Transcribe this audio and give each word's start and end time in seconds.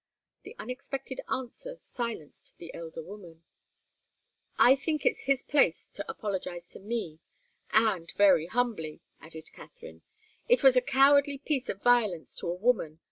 The 0.41 0.55
unexpected 0.57 1.21
answer 1.29 1.77
silenced 1.77 2.57
the 2.57 2.73
elder 2.73 3.03
woman. 3.03 3.43
"I 4.57 4.75
think 4.75 5.05
it's 5.05 5.25
his 5.25 5.43
place 5.43 5.87
to 5.89 6.03
apologize 6.09 6.67
to 6.69 6.79
me 6.79 7.19
and 7.69 8.11
very 8.17 8.47
humbly," 8.47 9.01
added 9.19 9.53
Katharine. 9.53 10.01
"It 10.49 10.63
was 10.63 10.75
a 10.75 10.81
cowardly 10.81 11.37
piece 11.37 11.69
of 11.69 11.83
violence 11.83 12.35
to 12.37 12.47
a 12.47 12.53
woman. 12.55 12.99